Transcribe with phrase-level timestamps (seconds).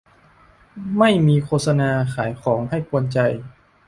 [0.97, 3.19] ไม่มีโฆษณาขายของให้กวนใจ